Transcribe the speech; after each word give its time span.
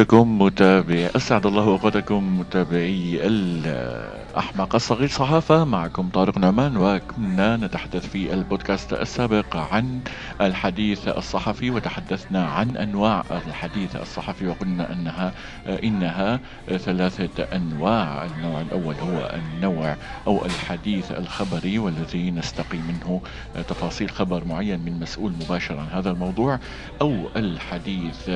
أوقاتكم 0.00 0.42
متابعي 0.42 1.06
أسعد 1.16 1.46
الله 1.46 1.62
أوقاتكم 1.64 2.40
متابعي 2.40 3.20
الأحمق 3.26 4.74
الصغير 4.74 5.08
صحافة. 5.08 5.64
معكم 5.64 6.08
طارق 6.08 6.38
نعمان 6.38 6.76
وكنا 6.76 7.56
نتحدث 7.56 8.08
في 8.08 8.34
البودكاست 8.34 8.92
السابق 8.92 9.56
عن 9.56 10.00
الحديث 10.40 11.08
الصحفي 11.08 11.70
وتحدثنا 11.70 12.46
عن 12.46 12.76
أنواع 12.76 13.24
الحديث 13.46 13.96
الصحفي 13.96 14.46
وقلنا 14.46 14.92
أنها 14.92 15.32
إنها 15.66 16.40
ثلاثة 16.68 17.42
أنواع. 17.42 18.24
النوع 18.24 18.60
الأول 18.60 18.94
هو 18.94 19.34
النوع 19.34 19.96
أو 20.26 20.44
الحديث 20.44 21.12
الخبري 21.12 21.78
والذي 21.78 22.30
نستقي 22.30 22.78
منه 22.78 23.20
تفاصيل 23.68 24.10
خبر 24.10 24.44
معين 24.44 24.80
من 24.80 25.00
مسؤول 25.00 25.32
مباشر 25.32 25.78
عن 25.78 25.86
هذا 25.92 26.10
الموضوع 26.10 26.58
أو 27.00 27.28
الحديث 27.36 28.30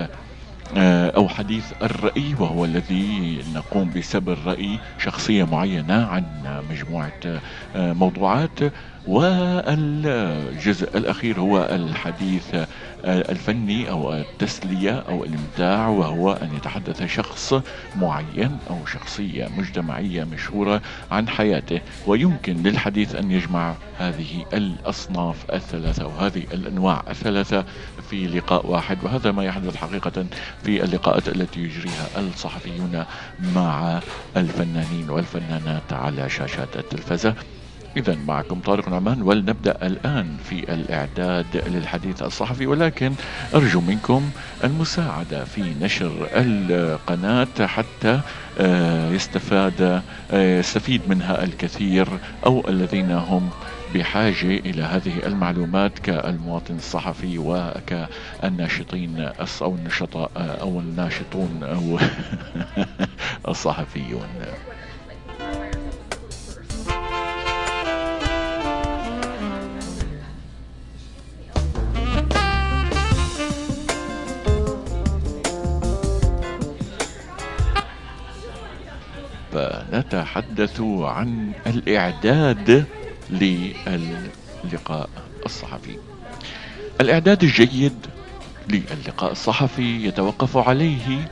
أو 1.16 1.28
حديث 1.28 1.72
الرأي 1.82 2.34
وهو 2.34 2.64
الذي 2.64 3.42
نقوم 3.54 3.90
بسبب 3.92 4.38
رأي 4.48 4.80
شخصية 4.98 5.44
معينة 5.44 6.06
عن 6.06 6.24
مجموعة 6.70 7.12
آه، 7.74 7.92
موضوعات. 7.92 8.58
والجزء 9.06 10.96
الأخير 10.96 11.40
هو 11.40 11.68
الحديث 11.72 12.54
الفني 13.04 13.90
أو 13.90 14.14
التسلية 14.14 15.04
أو 15.08 15.24
الإمتاع 15.24 15.88
وهو 15.88 16.32
أن 16.32 16.56
يتحدث 16.56 17.02
شخص 17.02 17.54
معين 17.96 18.58
أو 18.70 18.86
شخصية 18.86 19.48
مجتمعية 19.58 20.24
مشهورة 20.24 20.82
عن 21.10 21.28
حياته. 21.28 21.80
ويمكن 22.06 22.62
للحديث 22.62 23.14
أن 23.14 23.30
يجمع 23.30 23.74
هذه 23.98 24.44
الأصناف 24.52 25.50
الثلاثة 25.52 26.06
وهذه 26.06 26.42
الأنواع 26.52 27.02
الثلاثة 27.10 27.64
في 28.10 28.26
لقاء 28.26 28.66
واحد. 28.66 28.98
وهذا 29.04 29.32
ما 29.32 29.44
يحدث 29.44 29.76
حقيقة 29.76 30.26
في 30.62 30.84
اللقاءات 30.84 31.28
التي 31.28 31.60
يجريها 31.60 32.08
الصحفيون 32.16 33.04
مع 33.54 34.00
الفنانين 34.36 35.10
والفنانات 35.10 35.92
على 35.92 36.28
شاشات 36.28 36.76
التلفزة. 36.76 37.34
إذا 37.96 38.16
معكم 38.26 38.60
طارق 38.60 38.88
نعمان 38.88 39.22
ولنبدأ 39.22 39.86
الآن 39.86 40.36
في 40.44 40.72
الإعداد 40.74 41.62
للحديث 41.66 42.22
الصحفي 42.22 42.66
ولكن 42.66 43.12
أرجو 43.54 43.80
منكم 43.80 44.30
المساعدة 44.64 45.44
في 45.44 45.74
نشر 45.80 46.28
القناة 46.34 47.66
حتى 47.66 48.20
آه، 48.60 49.10
يستفاد 49.10 50.02
آه، 50.32 50.58
يستفيد 50.58 51.00
منها 51.08 51.44
الكثير 51.44 52.08
أو 52.46 52.64
الذين 52.68 53.10
هم 53.10 53.50
بحاجة 53.94 54.58
إلى 54.58 54.82
هذه 54.82 55.26
المعلومات 55.26 55.98
كالمواطن 55.98 56.76
الصحفي 56.76 57.38
وكالناشطين 57.38 59.30
أو 59.62 59.74
النشطاء 59.74 60.30
أو 60.36 60.80
الناشطون 60.80 61.60
أو 61.62 61.98
الصحفيون. 63.48 64.28
فنتحدث 79.94 80.80
عن 80.80 81.52
الإعداد 81.66 82.84
للقاء 83.30 85.08
الصحفي. 85.46 85.96
الإعداد 87.00 87.42
الجيد 87.42 88.06
للقاء 88.68 89.32
الصحفي 89.32 90.06
يتوقف 90.06 90.56
عليه 90.56 91.30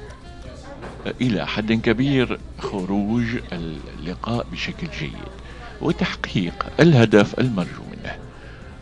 إلى 1.20 1.46
حد 1.46 1.72
كبير 1.72 2.38
خروج 2.58 3.24
اللقاء 3.52 4.46
بشكل 4.52 4.86
جيد 5.00 5.32
وتحقيق 5.80 6.66
الهدف 6.80 7.40
المرجو 7.40 7.82
منه. 7.92 8.16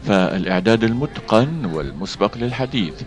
فالإعداد 0.07 0.85
المتقن 0.85 1.65
والمسبق 1.65 2.37
للحديث 2.39 3.03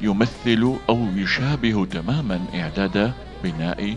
يمثل 0.00 0.76
أو 0.88 1.06
يشابه 1.16 1.86
تماما 1.86 2.40
إعداد 2.54 3.12
بناء 3.44 3.96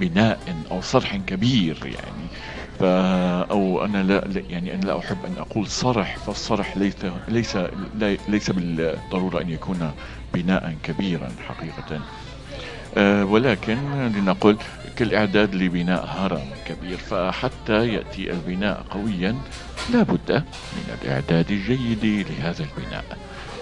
بناء 0.00 0.38
أو 0.70 0.80
صرح 0.80 1.16
كبير 1.16 1.78
يعني. 1.84 2.26
ف 2.78 2.82
أو 3.50 3.84
أنا 3.84 4.02
لا 4.02 4.42
يعني 4.50 4.74
أنا 4.74 4.82
لا 4.84 4.98
أحب 4.98 5.16
أن 5.26 5.34
أقول 5.38 5.66
صرح 5.66 6.16
فالصرح 6.18 6.76
ليس 6.76 6.94
ليس 7.28 7.58
ليس 8.28 8.50
بالضرورة 8.50 9.40
أن 9.40 9.50
يكون 9.50 9.92
بناء 10.34 10.76
كبيرا 10.82 11.28
حقيقة. 11.48 12.00
أه 12.96 13.24
ولكن 13.24 13.78
لنقل 14.16 14.56
كالإعداد 14.96 15.54
لبناء 15.54 16.06
هرم 16.06 16.44
كبير 16.66 16.96
فحتى 16.96 17.88
يأتي 17.88 18.30
البناء 18.30 18.84
قويا 18.90 19.36
لا 19.92 20.02
بد 20.02 20.32
من 20.72 20.98
الإعداد 21.02 21.50
الجيد 21.50 22.26
لهذا 22.30 22.64
البناء 22.64 23.04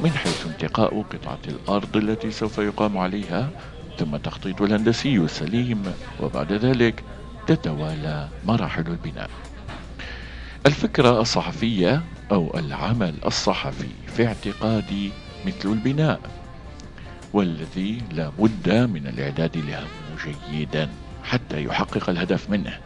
من 0.00 0.10
حيث 0.10 0.46
انتقاء 0.46 1.02
قطعة 1.02 1.38
الأرض 1.48 1.96
التي 1.96 2.30
سوف 2.30 2.58
يقام 2.58 2.98
عليها 2.98 3.50
ثم 3.98 4.14
التخطيط 4.14 4.62
الهندسي 4.62 5.16
السليم 5.16 5.82
وبعد 6.20 6.52
ذلك 6.52 7.04
تتوالى 7.46 8.28
مراحل 8.44 8.86
البناء. 8.86 9.30
الفكرة 10.66 11.20
الصحفية 11.20 12.02
أو 12.32 12.58
العمل 12.58 13.14
الصحفي 13.26 13.88
في 14.06 14.26
اعتقادي 14.26 15.12
مثل 15.46 15.68
البناء 15.68 16.20
والذي 17.32 18.02
لا 18.12 18.30
بد 18.38 18.70
من 18.72 19.06
الإعداد 19.06 19.56
له 19.56 19.86
جيدا 20.50 20.88
حتى 21.24 21.64
يحقق 21.64 22.10
الهدف 22.10 22.50
منه. 22.50 22.78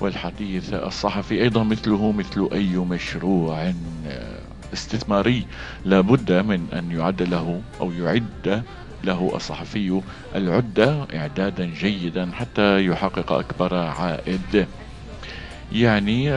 والحديث 0.00 0.74
الصحفي 0.74 1.42
أيضا 1.42 1.62
مثله 1.64 2.12
مثل 2.12 2.48
أي 2.52 2.76
مشروع 2.76 3.72
استثماري 4.72 5.46
لا 5.84 6.00
بد 6.00 6.32
من 6.32 6.66
أن 6.72 6.90
يعد 6.90 7.22
له 7.22 7.62
أو 7.80 7.92
يعد 7.92 8.62
له 9.04 9.32
الصحفي 9.34 10.00
العدة 10.34 11.06
إعدادا 11.14 11.66
جيدا 11.66 12.30
حتى 12.32 12.86
يحقق 12.86 13.32
أكبر 13.32 13.74
عائد. 13.74 14.66
يعني 15.72 16.30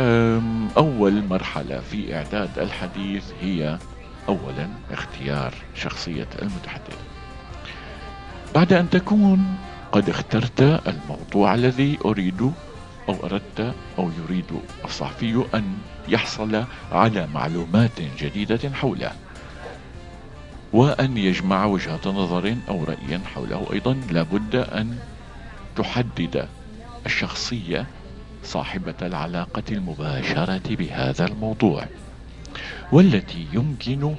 أول 0.77 1.23
مرحلة 1.29 1.79
في 1.79 2.15
إعداد 2.15 2.59
الحديث 2.59 3.23
هي 3.41 3.77
أولا 4.29 4.67
اختيار 4.91 5.53
شخصية 5.75 6.27
المتحدث. 6.41 6.97
بعد 8.55 8.73
أن 8.73 8.89
تكون 8.89 9.55
قد 9.91 10.09
اخترت 10.09 10.61
الموضوع 10.87 11.53
الذي 11.53 11.97
أريد 12.05 12.41
أو 13.09 13.15
أردت 13.23 13.73
أو 13.97 14.11
يريد 14.23 14.45
الصحفي 14.85 15.45
أن 15.53 15.77
يحصل 16.07 16.63
على 16.91 17.27
معلومات 17.33 18.01
جديدة 18.19 18.69
حوله. 18.73 19.11
وأن 20.73 21.17
يجمع 21.17 21.65
وجهة 21.65 22.01
نظر 22.05 22.55
أو 22.69 22.83
رأيا 22.83 23.21
حوله 23.25 23.67
أيضا. 23.73 23.93
لابد 24.11 24.55
أن 24.55 24.97
تحدد 25.75 26.47
الشخصية 27.05 27.87
صاحبة 28.43 28.93
العلاقة 29.01 29.63
المباشرة 29.71 30.75
بهذا 30.75 31.25
الموضوع 31.25 31.85
والتي 32.91 33.47
يمكن 33.53 34.15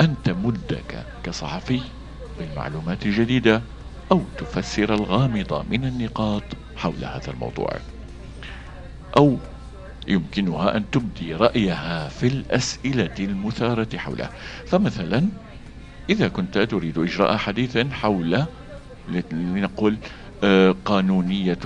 أن 0.00 0.14
تمدك 0.24 1.04
كصحفي 1.24 1.80
بالمعلومات 2.38 3.06
الجديدة 3.06 3.62
أو 4.12 4.22
تفسر 4.38 4.94
الغامضة 4.94 5.64
من 5.70 5.84
النقاط 5.84 6.42
حول 6.76 7.04
هذا 7.04 7.30
الموضوع. 7.30 7.70
أو 9.16 9.36
يمكنها 10.08 10.76
أن 10.76 10.90
تبدي 10.90 11.34
رأيها 11.34 12.08
في 12.08 12.26
الأسئلة 12.26 13.14
المثارة 13.18 13.96
حوله. 13.96 14.30
فمثلا 14.66 15.28
إذا 16.10 16.28
كنت 16.28 16.58
تريد 16.58 16.98
إجراء 16.98 17.36
حديث 17.36 17.78
حول 17.78 18.46
لنقل 19.32 19.98
آه، 20.44 20.74
قانونية 20.84 21.58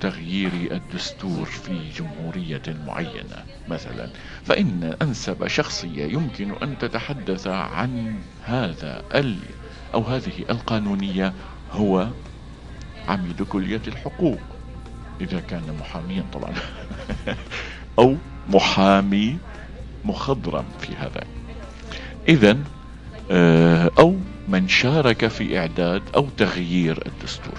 تغيير 0.00 0.52
الدستور 0.72 1.44
في 1.44 1.88
جمهورية 1.88 2.62
معينة 2.86 3.44
مثلا 3.68 4.08
فإن 4.44 4.96
أنسب 5.02 5.46
شخصية 5.46 6.04
يمكن 6.04 6.52
أن 6.62 6.78
تتحدث 6.78 7.46
عن 7.46 8.14
هذا 8.44 9.02
ال 9.14 9.38
أو 9.94 10.02
هذه 10.02 10.44
القانونية 10.50 11.32
هو 11.72 12.08
عميد 13.08 13.42
كلية 13.42 13.82
الحقوق 13.88 14.40
إذا 15.20 15.40
كان 15.40 15.76
محاميا 15.80 16.24
طبعا 16.32 16.54
أو 17.98 18.16
محامي 18.48 19.38
مخضرم 20.04 20.64
في 20.80 20.96
هذا. 20.96 21.24
إذا 22.28 22.58
أو 23.98 24.16
من 24.48 24.68
شارك 24.68 25.26
في 25.26 25.58
إعداد 25.58 26.02
أو 26.16 26.28
تغيير 26.36 27.02
الدستور. 27.06 27.58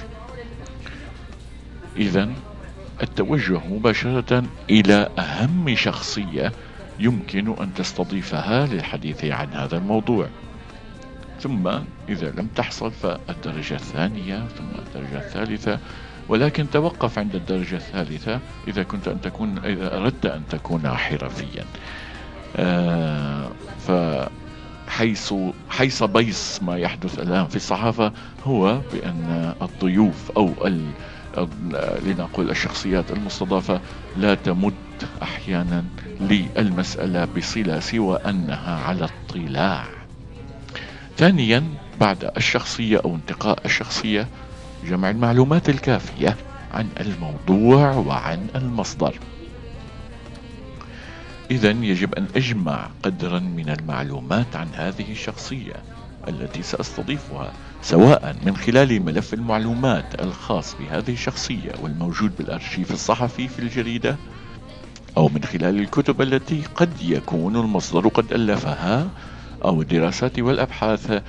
إذا 1.98 2.30
التوجه 3.04 3.62
مباشرة 3.70 4.44
إلى 4.70 5.10
أهم 5.20 5.76
شخصية 5.76 6.52
يمكن 7.00 7.56
أن 7.60 7.74
تستضيفها 7.74 8.66
للحديث 8.66 9.26
عن 9.26 9.48
هذا 9.54 9.78
الموضوع. 9.78 10.28
ثم 11.40 11.68
إذا 12.10 12.30
لم 12.38 12.48
تحصل 12.56 12.92
فالدرجة 12.92 13.74
الثانية 13.74 14.48
ثم 14.48 14.80
الدرجة 14.80 15.18
الثالثة. 15.18 15.80
ولكن 16.30 16.70
توقف 16.70 17.20
عند 17.20 17.36
الدرجة 17.36 17.76
الثالثة 17.76 18.40
إذا 18.68 18.84
كنت 18.84 19.08
أن 19.08 19.22
تكون 19.22 19.58
إذا 19.58 19.98
أردت 19.98 20.26
أن 20.26 20.42
تكون 20.50 20.88
حرفيا. 20.88 21.66
آه 22.56 23.50
فحيث 23.88 25.34
حيث 25.78 26.04
بيص 26.04 26.60
ما 26.64 26.78
يحدث 26.78 27.20
الآن 27.20 27.48
في 27.48 27.56
الصحافة 27.56 28.12
هو 28.44 28.82
بأن 28.94 29.54
الضيوف 29.62 30.32
أو 30.32 30.54
لنقول 32.06 32.50
الشخصيات 32.50 33.12
المستضافة 33.12 33.82
لا 34.16 34.36
تمد 34.36 34.74
أحيانا 35.22 35.84
للمسألة 36.20 37.26
بصلة 37.26 37.80
سوى 37.80 38.18
أنها 38.18 38.80
على 38.84 39.10
اطلاع. 39.30 39.86
ثانيا 41.18 41.64
بعد 42.00 42.32
الشخصية 42.38 43.02
أو 43.06 43.16
انتقاء 43.16 43.60
الشخصية 43.66 44.28
جمع 44.84 45.10
المعلومات 45.10 45.70
الكافية 45.70 46.38
عن 46.74 46.90
الموضوع 47.00 47.92
وعن 47.96 48.48
المصدر. 48.56 49.16
إذا 51.52 51.70
يجب 51.70 52.16
أن 52.16 52.28
أجمع 52.36 52.90
قدرا 53.04 53.40
من 53.40 53.70
المعلومات 53.70 54.56
عن 54.56 54.68
هذه 54.74 55.12
الشخصية 55.12 55.74
التي 56.28 56.64
سأستضيفها 56.64 57.54
سواء 57.82 58.36
من 58.46 58.58
خلال 58.58 59.06
ملف 59.06 59.34
المعلومات 59.34 60.22
الخاص 60.22 60.76
بهذه 60.76 61.14
الشخصية 61.14 61.72
والموجود 61.82 62.32
بالأرشيف 62.38 62.92
الصحفي 62.92 63.48
في 63.48 63.60
الجريدة 63.60 64.18
أو 65.18 65.30
من 65.30 65.44
خلال 65.44 65.80
الكتب 65.80 66.22
التي 66.22 66.62
قد 66.76 67.02
يكون 67.02 67.56
المصدر 67.56 68.08
قد 68.08 68.34
ألفها 68.34 69.10
أو 69.66 69.82
الدراسات 69.82 70.40
والأبحاث 70.40 71.22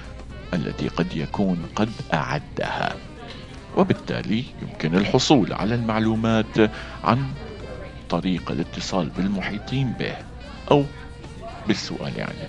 التي 0.55 0.89
قد 0.89 1.17
يكون 1.17 1.59
قد 1.77 1.91
أعدها. 2.15 2.97
وبالتالي 3.77 4.45
يمكن 4.63 4.95
الحصول 4.95 5.53
على 5.53 5.75
المعلومات 5.75 6.71
عن 7.05 7.27
طريق 8.19 8.51
الاتصال 8.51 9.09
بالمحيطين 9.09 9.93
به 9.93 10.17
أو 10.71 10.85
بالسؤال 11.69 12.13
عنه. 12.19 12.49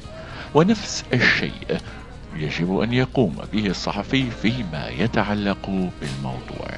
ونفس 0.54 1.04
الشيء 1.14 1.78
يجب 2.36 2.80
أن 2.80 2.94
يقوم 2.94 3.36
به 3.54 3.68
الصحفي 3.68 4.32
فيما 4.32 4.88
يتعلق 4.88 5.70
بالموضوع. 6.02 6.70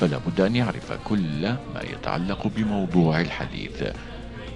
فلا 0.00 0.18
بد 0.26 0.40
أن 0.40 0.56
يعرف 0.56 0.92
كل 1.04 1.48
ما 1.74 1.82
يتعلق 1.92 2.46
بموضوع 2.56 3.20
الحديث 3.20 3.84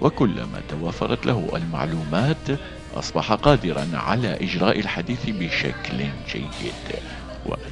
وكلما 0.01 0.61
توافرت 0.69 1.25
له 1.25 1.49
المعلومات 1.55 2.59
أصبح 2.95 3.33
قادرا 3.33 3.87
على 3.93 4.43
إجراء 4.43 4.79
الحديث 4.79 5.29
بشكل 5.29 5.97
جيد. 6.31 6.91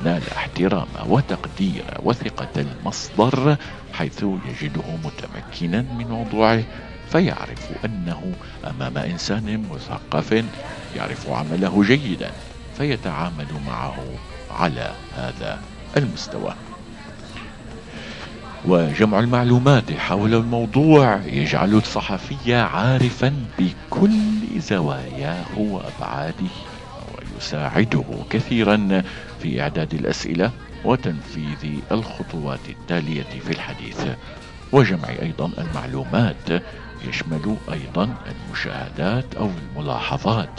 ونال 0.10 0.22
احترام 0.36 0.88
وتقدير 1.06 1.84
وثقة 2.04 2.48
المصدر 2.58 3.58
حيث 3.94 4.24
يجده 4.24 4.84
متمكنا 5.04 5.82
من 5.82 6.08
موضوعه 6.08 6.64
فيعرف 7.12 7.86
أنه 7.86 8.34
أمام 8.70 8.98
إنسان 8.98 9.66
مثقف 9.72 10.44
يعرف 10.96 11.30
عمله 11.30 11.84
جيدا 11.84 12.32
فيتعامل 12.78 13.48
معه 13.68 13.96
على 14.52 14.92
هذا 15.16 15.60
المستوى. 15.98 16.54
وجمع 18.66 19.20
المعلومات 19.20 19.92
حول 19.92 20.34
الموضوع 20.34 21.20
يجعل 21.26 21.74
الصحفي 21.74 22.56
عارفا 22.56 23.34
بكل 23.60 24.60
زواياه 24.60 25.46
وأبعاده. 25.58 26.50
ويساعده 27.40 28.04
كثيرا 28.30 29.04
في 29.42 29.62
إعداد 29.62 29.94
الأسئلة 29.94 30.52
وتنفيذ 30.86 31.80
الخطوات 31.92 32.60
التالية 32.70 33.40
في 33.46 33.52
الحديث. 33.52 34.08
وجمع 34.72 35.10
أيضا 35.10 35.52
المعلومات 35.58 36.64
يشمل 37.08 37.58
أيضا 37.72 38.16
المشاهدات 38.28 39.36
أو 39.36 39.50
الملاحظات 39.50 40.50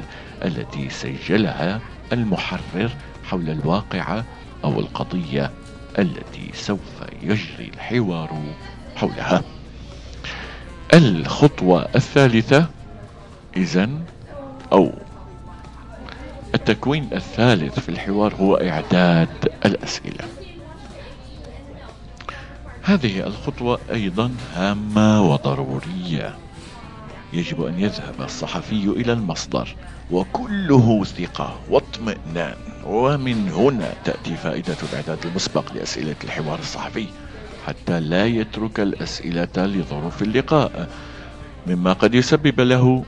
التي 0.44 0.90
سجلها 0.90 1.80
المحرر 2.12 2.90
حول 3.24 3.50
الواقعة 3.50 4.24
أو 4.64 4.80
القضية 4.80 5.50
التي 5.98 6.50
سوف 6.54 7.02
يجري 7.22 7.70
الحوار 7.74 8.42
حولها. 8.96 9.42
الخطوة 10.94 11.88
الثالثة 11.94 12.66
إذا 13.56 13.88
أو 14.72 14.92
التكوين 16.70 17.08
الثالث 17.12 17.78
في 17.78 17.88
الحوار 17.88 18.34
هو 18.34 18.56
إعداد 18.56 19.28
الأسئلة. 19.66 20.24
هذه 22.82 23.26
الخطوة 23.26 23.78
أيضا 23.92 24.30
هامة 24.54 25.22
وضرورية. 25.32 26.34
يجب 27.32 27.62
أن 27.62 27.80
يذهب 27.80 28.14
الصحفي 28.20 28.84
إلى 28.84 29.12
المصدر 29.12 29.76
وكله 30.10 31.04
ثقة 31.04 31.60
واطمئنان. 31.70 32.56
ومن 32.86 33.48
هنا 33.48 33.92
تأتي 34.04 34.36
فائدة 34.36 34.76
الإعداد 34.92 35.26
المسبق 35.26 35.72
لأسئلة 35.72 36.16
الحوار 36.24 36.58
الصحفي 36.58 37.06
حتى 37.66 38.00
لا 38.00 38.26
يترك 38.26 38.80
الأسئلة 38.80 39.48
لظروف 39.56 40.22
اللقاء 40.22 40.88
مما 41.66 41.92
قد 41.92 42.14
يسبب 42.14 42.60
له 42.60 43.04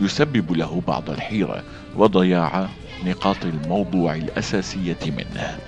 يسبب 0.00 0.52
له 0.52 0.82
بعض 0.86 1.10
الحيرة 1.10 1.62
وضياع 1.96 2.68
نقاط 3.04 3.44
الموضوع 3.44 4.14
الأساسية 4.14 4.96
منه. 5.06 5.58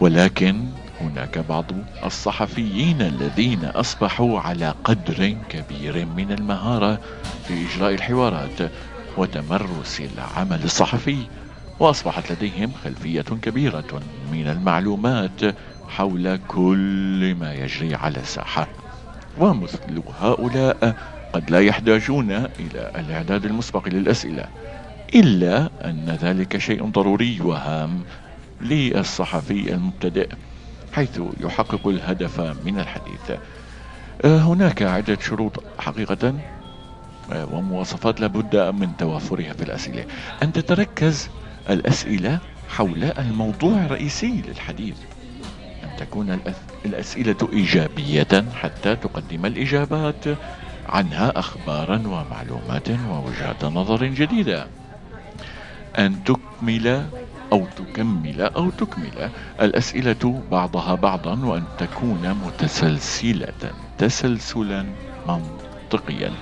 ولكن 0.00 0.64
هناك 1.00 1.38
بعض 1.38 1.64
الصحفيين 2.04 3.02
الذين 3.02 3.64
أصبحوا 3.64 4.40
على 4.40 4.74
قدر 4.84 5.36
كبير 5.48 6.06
من 6.16 6.32
المهارة 6.32 7.00
في 7.48 7.66
إجراء 7.66 7.94
الحوارات 7.94 8.72
وتمرس 9.16 10.02
العمل 10.16 10.64
الصحفي 10.64 11.16
وأصبحت 11.80 12.32
لديهم 12.32 12.72
خلفية 12.84 13.22
كبيرة 13.22 14.02
من 14.32 14.48
المعلومات 14.48 15.40
حول 15.88 16.38
كل 16.48 17.36
ما 17.40 17.54
يجري 17.54 17.94
على 17.94 18.18
الساحة. 18.18 18.68
ومثل 19.38 20.02
هؤلاء 20.20 20.96
قد 21.32 21.50
لا 21.50 21.60
يحتاجون 21.60 22.30
إلى 22.30 22.90
الإعداد 22.96 23.44
المسبق 23.44 23.88
للأسئلة 23.88 24.44
إلا 25.14 25.70
أن 25.84 26.18
ذلك 26.22 26.58
شيء 26.58 26.84
ضروري 26.90 27.40
وهام 27.40 28.04
للصحفي 28.60 29.74
المبتدئ 29.74 30.28
حيث 30.92 31.20
يحقق 31.40 31.88
الهدف 31.88 32.40
من 32.40 32.78
الحديث. 32.78 33.30
آه، 34.24 34.38
هناك 34.38 34.82
عدة 34.82 35.18
شروط 35.20 35.62
حقيقة 35.78 36.34
آه، 37.32 37.54
ومواصفات 37.54 38.20
لابد 38.20 38.56
من 38.56 38.96
توافرها 38.96 39.52
في 39.52 39.62
الأسئلة. 39.62 40.04
أن 40.42 40.52
تتركز 40.52 41.30
الأسئلة 41.70 42.38
حول 42.68 43.04
الموضوع 43.04 43.84
الرئيسي 43.84 44.42
للحديث. 44.48 44.96
أن 45.84 45.88
تكون 45.98 46.40
الأسئلة 46.84 47.48
إيجابية 47.52 48.44
حتى 48.54 48.96
تقدم 48.96 49.46
الإجابات 49.46 50.24
عنها 50.86 51.38
أخبارا 51.38 52.02
ومعلومات 52.06 52.88
ووجهات 52.90 53.64
نظر 53.64 54.06
جديدة. 54.06 54.66
أن 55.98 56.24
تكمل 56.24 57.06
أو 57.52 57.66
تكمل 57.76 58.40
أو 58.40 58.70
تكمل 58.70 59.30
الأسئلة 59.60 60.42
بعضها 60.50 60.94
بعضا 60.94 61.44
وأن 61.44 61.64
تكون 61.78 62.34
متسلسلة 62.46 63.70
تسلسلا 63.98 64.84
منطقيا. 65.28 66.32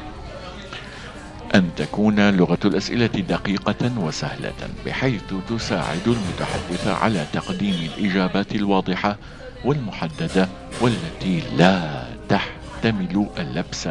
أن 1.54 1.70
تكون 1.76 2.30
لغة 2.30 2.58
الأسئلة 2.64 3.06
دقيقة 3.06 3.98
وسهلة 3.98 4.68
بحيث 4.86 5.34
تساعد 5.48 6.06
المتحدث 6.08 6.86
على 6.86 7.26
تقديم 7.32 7.90
الإجابات 7.98 8.54
الواضحة 8.54 9.16
والمحددة 9.64 10.48
والتي 10.80 11.42
لا 11.56 12.04
تحتمل 12.28 13.26
اللبس 13.38 13.86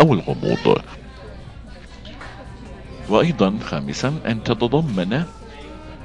أو 0.00 0.14
الغموض. 0.14 0.82
وأيضا 3.08 3.58
خامسا 3.64 4.14
أن 4.26 4.42
تتضمن 4.42 5.24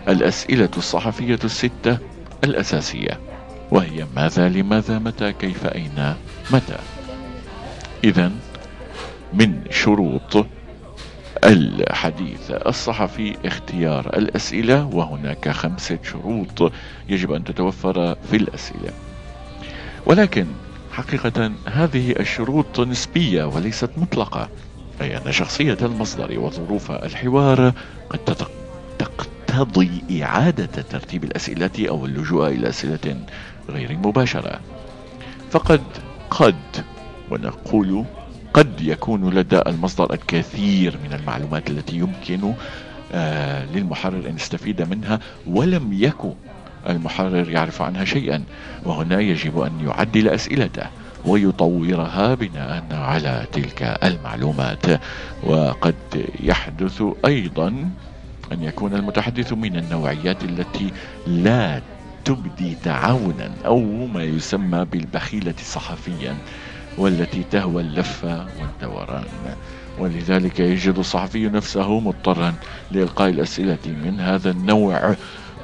الأسئلة 0.07 0.69
الصحفية 0.77 1.39
الستة 1.43 1.97
الأساسية 2.43 3.19
وهي 3.71 4.07
ماذا 4.15 4.49
لماذا 4.49 4.99
متى 4.99 5.33
كيف 5.33 5.65
أين 5.65 6.15
متى. 6.51 6.77
إذا 8.03 8.31
من 9.33 9.63
شروط 9.69 10.45
الحديث 11.43 12.51
الصحفي 12.51 13.35
اختيار 13.45 14.17
الأسئلة 14.17 14.85
وهناك 14.85 15.49
خمسة 15.49 15.99
شروط 16.03 16.71
يجب 17.09 17.31
أن 17.31 17.43
تتوفر 17.43 18.15
في 18.15 18.35
الأسئلة. 18.35 18.91
ولكن 20.05 20.45
حقيقة 20.91 21.51
هذه 21.65 22.11
الشروط 22.19 22.79
نسبية 22.79 23.43
وليست 23.43 23.89
مطلقة. 23.97 24.49
أي 25.03 25.17
أن 25.17 25.31
شخصية 25.31 25.77
المصدر 25.81 26.39
وظروف 26.39 26.91
الحوار 26.91 27.73
قد 28.09 28.47
يقتضي 29.53 30.23
إعادة 30.23 30.65
ترتيب 30.65 31.23
الأسئلة 31.23 31.89
أو 31.89 32.05
اللجوء 32.05 32.47
إلى 32.47 32.69
أسئلة 32.69 33.15
غير 33.69 33.97
مباشرة. 33.97 34.59
فقد 35.51 35.81
قد 36.29 36.55
ونقول 37.31 38.05
قد 38.53 38.81
يكون 38.81 39.33
لدى 39.33 39.59
المصدر 39.67 40.13
الكثير 40.13 40.97
من 41.03 41.13
المعلومات 41.13 41.69
التي 41.69 41.95
يمكن 41.95 42.53
آه، 43.13 43.65
للمحرر 43.65 44.29
أن 44.29 44.35
يستفيد 44.35 44.81
منها 44.81 45.19
ولم 45.47 45.93
يكن 45.93 46.33
المحرر 46.89 47.49
يعرف 47.49 47.81
عنها 47.81 48.05
شيئا 48.05 48.43
وهنا 48.85 49.19
يجب 49.19 49.59
أن 49.59 49.71
يعدل 49.87 50.27
أسئلته. 50.27 50.87
ويطورها 51.25 52.33
بناء 52.33 52.83
على 52.91 53.45
تلك 53.51 53.97
المعلومات. 54.03 54.85
وقد 55.43 55.95
يحدث 56.39 57.03
أيضا 57.25 57.67
أن 58.51 58.63
يكون 58.63 58.93
المتحدث 58.93 59.53
من 59.53 59.75
النوعيات 59.77 60.43
التي 60.43 60.91
لا 61.27 61.81
تبدي 62.25 62.75
تعاونا 62.83 63.51
أو 63.65 63.79
ما 64.07 64.23
يسمى 64.23 64.85
بالبخيلة 64.85 65.53
صحفيا 65.57 66.35
والتي 66.97 67.43
تهوى 67.51 67.81
اللف 67.81 68.23
والدوران. 68.59 69.23
ولذلك 69.99 70.59
يجد 70.59 70.97
الصحفي 70.97 71.49
نفسه 71.49 71.99
مضطرا 71.99 72.53
لإلقاء 72.91 73.29
الأسئلة 73.29 73.77
من 73.85 74.19
هذا 74.19 74.51
النوع 74.51 75.15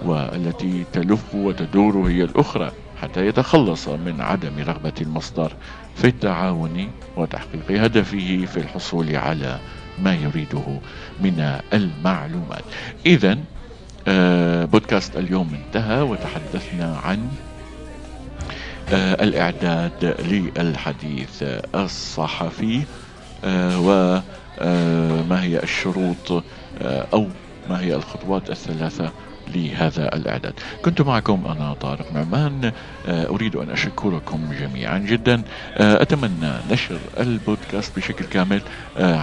والتي 0.06 0.84
تلف 0.94 1.36
وتدور 1.36 2.10
هي 2.10 2.24
الأخرى. 2.24 2.72
حتى 3.02 3.28
يتخلص 3.28 3.88
من 3.88 4.22
عدم 4.22 4.60
رغبة 4.60 4.94
المصدر 5.02 5.54
في 5.96 6.08
التعاون 6.08 6.92
وتحقيق 7.18 7.84
هدفه 7.84 8.46
في 8.46 8.58
الحصول 8.58 9.16
على 9.16 9.60
ما 10.00 10.16
يريده 10.16 10.80
من 11.22 11.60
المعلومات. 11.74 12.64
إذا 13.06 13.38
آه، 14.08 14.66
بودكاست 14.66 15.18
اليوم 15.18 15.54
انتهى 15.66 16.02
وتحدثنا 16.02 16.98
عن 17.04 17.30
آه، 18.94 19.24
الإعداد 19.24 20.16
للحديث 20.58 21.44
الصحفي 21.76 22.82
آه، 23.46 23.80
وما 23.80 25.44
هي 25.44 25.64
الشروط 25.64 26.44
أو 27.14 27.28
ما 27.70 27.82
هي 27.82 27.96
الخطوات 27.96 28.50
الثلاثة 28.50 29.12
لهذا 29.56 30.16
الإعداد. 30.16 30.54
كنت 30.82 31.02
معكم 31.02 31.46
أنا 31.46 31.74
طارق 31.74 32.14
نعمان. 32.14 32.72
أريد 33.08 33.56
أن 33.56 33.70
أشكركم 33.70 34.54
جميعا 34.60 34.98
جدا. 34.98 35.42
أتمنى 35.78 36.52
نشر 36.72 37.00
البودكاست 37.20 37.96
بشكل 38.00 38.26
كامل. 38.26 38.62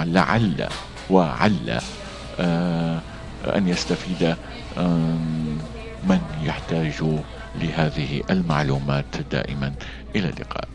لعل 0.04 0.68
وعل 1.10 1.80
أن 3.46 3.68
يستفيد 3.68 4.36
من 6.08 6.20
يحتاج 6.42 7.04
لهذه 7.60 8.22
المعلومات. 8.30 9.16
دائما 9.30 9.72
إلى 10.16 10.28
اللقاء. 10.28 10.68